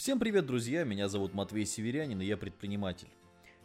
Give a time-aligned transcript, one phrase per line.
[0.00, 0.82] Всем привет, друзья!
[0.84, 3.10] Меня зовут Матвей Северянин, и я предприниматель.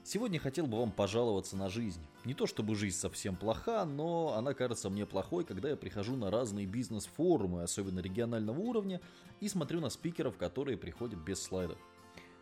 [0.03, 2.05] Сегодня хотел бы вам пожаловаться на жизнь.
[2.25, 6.29] Не то чтобы жизнь совсем плоха, но она кажется мне плохой, когда я прихожу на
[6.29, 8.99] разные бизнес-форумы, особенно регионального уровня,
[9.39, 11.77] и смотрю на спикеров, которые приходят без слайдов.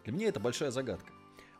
[0.05, 1.13] Для меня это большая загадка.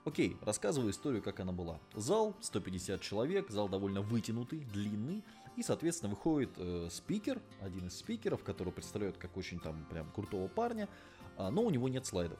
[0.06, 1.80] Окей, рассказываю историю, как она была.
[1.96, 5.24] Зал, 150 человек, зал довольно вытянутый, длинный,
[5.56, 10.50] и, соответственно, выходит э, спикер, один из спикеров, который представляет как очень там прям крутого
[10.50, 10.90] парня,
[11.38, 12.40] а, но у него нет слайдов.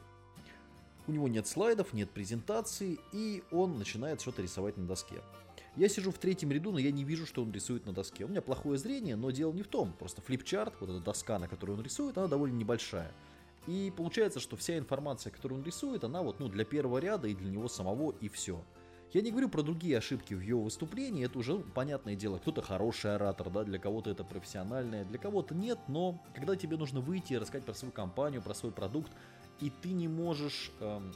[1.06, 5.22] У него нет слайдов, нет презентации, и он начинает что-то рисовать на доске.
[5.76, 8.24] Я сижу в третьем ряду, но я не вижу, что он рисует на доске.
[8.26, 9.92] У меня плохое зрение, но дело не в том.
[9.92, 13.12] Просто флипчарт, вот эта доска, на которой он рисует, она довольно небольшая.
[13.66, 17.34] И получается, что вся информация, которую он рисует, она вот ну, для первого ряда и
[17.34, 18.62] для него самого, и все.
[19.12, 23.14] Я не говорю про другие ошибки в его выступлении, это уже понятное дело, кто-то хороший
[23.14, 27.38] оратор, да, для кого-то это профессиональное, для кого-то нет, но когда тебе нужно выйти и
[27.38, 29.12] рассказать про свою компанию, про свой продукт,
[29.60, 31.14] и ты не можешь эм,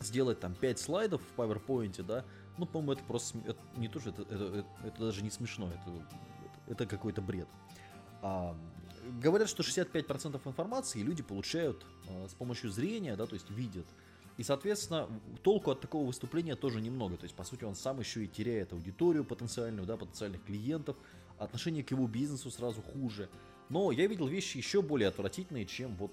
[0.00, 2.26] сделать там 5 слайдов в PowerPoint, да,
[2.58, 5.68] ну, по-моему, это просто это не то, что это, это, это, это даже не смешно,
[5.68, 6.06] это,
[6.66, 7.48] это какой-то бред.
[8.20, 8.54] А,
[9.22, 13.86] говорят, что 65% информации люди получают а, с помощью зрения, да, то есть видят.
[14.36, 15.08] И, соответственно,
[15.42, 17.16] толку от такого выступления тоже немного.
[17.16, 20.96] То есть, по сути, он сам еще и теряет аудиторию потенциальную, да, потенциальных клиентов,
[21.38, 23.28] отношение к его бизнесу сразу хуже.
[23.68, 26.12] Но я видел вещи еще более отвратительные, чем вот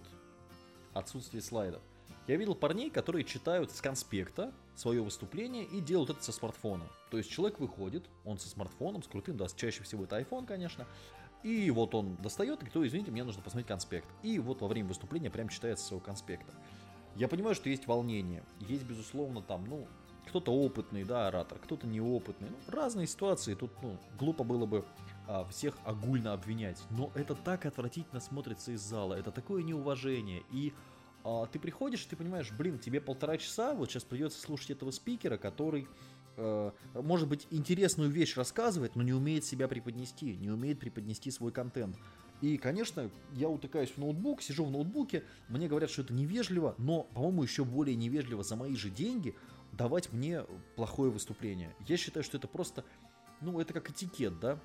[0.93, 1.81] отсутствие слайдов.
[2.27, 6.85] Я видел парней, которые читают с конспекта свое выступление и делают это со смартфона.
[7.09, 10.85] То есть человек выходит, он со смартфоном, с крутым, да, чаще всего это iPhone, конечно,
[11.47, 14.07] и вот он достает, и кто, извините, мне нужно посмотреть конспект.
[14.21, 16.51] И вот во время выступления прям читает своего конспекта.
[17.15, 19.87] Я понимаю, что есть волнение, есть, безусловно, там, ну,
[20.27, 22.49] кто-то опытный, да, оратор, кто-то неопытный.
[22.49, 24.83] Ну, разные ситуации, тут, ну, глупо было бы
[25.25, 26.83] а, всех огульно обвинять.
[26.89, 30.43] Но это так отвратительно смотрится из зала, это такое неуважение.
[30.51, 30.73] И
[31.23, 35.37] а, ты приходишь, ты понимаешь, блин, тебе полтора часа, вот сейчас придется слушать этого спикера,
[35.37, 35.87] который
[36.93, 41.97] может быть, интересную вещь рассказывает, но не умеет себя преподнести, не умеет преподнести свой контент.
[42.41, 47.03] И, конечно, я утыкаюсь в ноутбук, сижу в ноутбуке, мне говорят, что это невежливо, но,
[47.03, 49.35] по-моему, еще более невежливо за мои же деньги
[49.71, 50.43] давать мне
[50.75, 51.75] плохое выступление.
[51.87, 52.85] Я считаю, что это просто,
[53.41, 54.59] ну, это как этикет, да,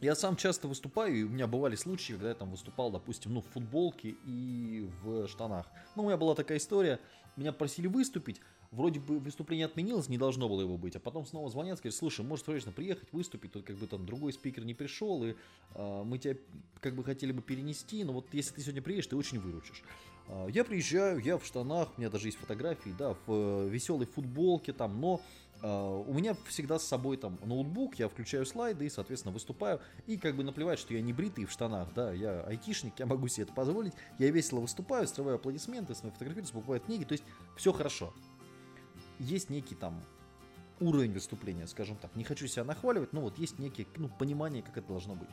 [0.00, 3.42] я сам часто выступаю, и у меня бывали случаи, когда я там выступал, допустим, ну,
[3.42, 5.66] в футболке и в штанах.
[5.96, 7.00] Ну, у меня была такая история,
[7.36, 8.40] меня просили выступить,
[8.70, 12.24] вроде бы выступление отменилось, не должно было его быть, а потом снова звонят, сказать, слушай,
[12.24, 15.34] может срочно приехать, выступить, тут как бы там другой спикер не пришел, и
[15.74, 16.36] э, мы тебя
[16.80, 19.82] как бы хотели бы перенести, но вот если ты сегодня приедешь, ты очень выручишь.
[20.28, 24.06] Э, я приезжаю, я в штанах, у меня даже есть фотографии, да, в э, веселой
[24.06, 25.22] футболке там, но
[25.62, 30.18] э, у меня всегда с собой там ноутбук, я включаю слайды и, соответственно, выступаю, и
[30.18, 33.44] как бы наплевать, что я не бритый в штанах, да, я айтишник, я могу себе
[33.44, 37.24] это позволить, я весело выступаю, срываю аплодисменты, с моей фотографируюсь, покупаю книги, то есть
[37.56, 38.12] все хорошо
[39.18, 40.02] есть некий там
[40.80, 42.14] уровень выступления, скажем так.
[42.14, 45.28] Не хочу себя нахваливать, но вот есть некие ну, понимание, как это должно быть.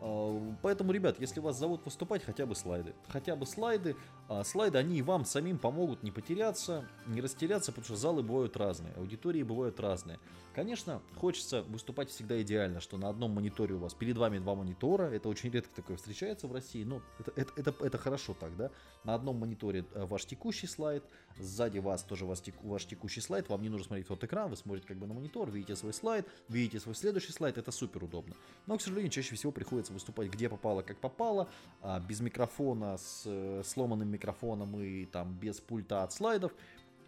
[0.00, 2.94] А, поэтому, ребят, если вас зовут выступать, хотя бы слайды.
[3.08, 3.96] Хотя бы слайды.
[4.28, 8.56] А, слайды, они и вам самим помогут не потеряться, не растеряться, потому что залы бывают
[8.56, 10.18] разные, аудитории бывают разные.
[10.56, 15.04] Конечно, хочется выступать всегда идеально, что на одном мониторе у вас, перед вами два монитора,
[15.04, 18.70] это очень редко такое встречается в России, но это, это, это, это хорошо так, да?
[19.04, 21.04] На одном мониторе э, ваш текущий слайд,
[21.38, 24.88] сзади вас тоже ваш, ваш текущий слайд, вам не нужно смотреть вот экран, вы смотрите
[24.88, 28.34] как бы на монитор, видите свой слайд, видите свой следующий слайд, это супер удобно.
[28.64, 31.48] Но, к сожалению, чаще всего приходится приходится выступать где попало, как попало,
[31.82, 36.52] а, без микрофона, с э, сломанным микрофоном и там без пульта от слайдов.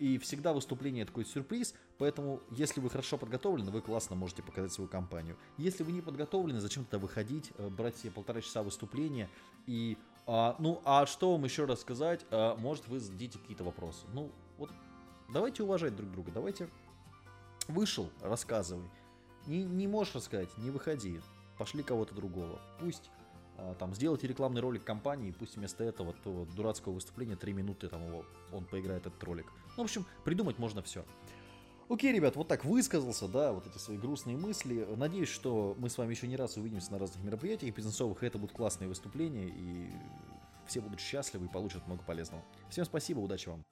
[0.00, 4.88] И всегда выступление такой сюрприз, поэтому если вы хорошо подготовлены, вы классно можете показать свою
[4.88, 5.36] компанию.
[5.58, 9.28] Если вы не подготовлены, зачем тогда выходить, э, брать себе полтора часа выступления
[9.66, 9.96] и...
[10.30, 12.20] А, ну, а что вам еще рассказать?
[12.30, 14.06] А, может, вы зададите какие-то вопросы.
[14.12, 14.70] Ну, вот
[15.32, 16.68] давайте уважать друг друга, давайте...
[17.66, 18.88] Вышел, рассказывай.
[19.46, 21.20] Не, не можешь рассказать, не выходи
[21.58, 22.60] пошли кого-то другого.
[22.80, 23.10] Пусть
[23.56, 28.06] а, там сделайте рекламный ролик компании, пусть вместо этого то дурацкого выступления 3 минуты там
[28.06, 29.46] его, он поиграет этот ролик.
[29.76, 31.04] Ну, в общем, придумать можно все.
[31.88, 34.86] Окей, ребят, вот так высказался, да, вот эти свои грустные мысли.
[34.96, 38.38] Надеюсь, что мы с вами еще не раз увидимся на разных мероприятиях бизнесовых, и это
[38.38, 39.90] будут классные выступления, и
[40.66, 42.44] все будут счастливы и получат много полезного.
[42.68, 43.68] Всем спасибо, удачи вам!